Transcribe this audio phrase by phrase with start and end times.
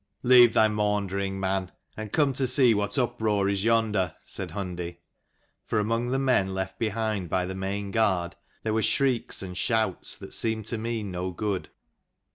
[0.33, 4.97] "Leave thy maundering, man, and come to see what uproar is yonder," said Hundi;
[5.67, 10.15] for among the men left behind by the main guard there were shrieks and shouts,
[10.15, 11.69] that seemed to mean no good.